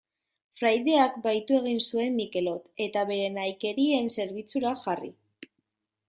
[0.59, 5.13] Fraideak bahitu egin zuen Mikelot, eta bere nahikerien zerbitzura jarri.